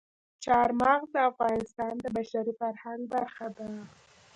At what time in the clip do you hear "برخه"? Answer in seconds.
3.13-3.45